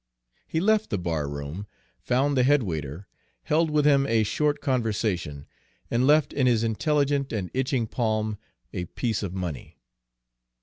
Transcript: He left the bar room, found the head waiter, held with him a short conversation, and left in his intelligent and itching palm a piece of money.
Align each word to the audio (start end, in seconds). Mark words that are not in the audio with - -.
He 0.47 0.59
left 0.59 0.89
the 0.89 0.97
bar 0.97 1.29
room, 1.29 1.67
found 1.99 2.35
the 2.35 2.41
head 2.41 2.63
waiter, 2.63 3.07
held 3.43 3.69
with 3.69 3.85
him 3.85 4.07
a 4.07 4.23
short 4.23 4.59
conversation, 4.59 5.45
and 5.91 6.07
left 6.07 6.33
in 6.33 6.47
his 6.47 6.63
intelligent 6.63 7.31
and 7.31 7.51
itching 7.53 7.85
palm 7.85 8.39
a 8.73 8.85
piece 8.85 9.21
of 9.21 9.35
money. 9.35 9.77